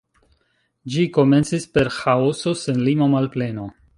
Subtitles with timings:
[0.93, 3.71] Ĝi komencis per Ĥaoso, senlima malpleno.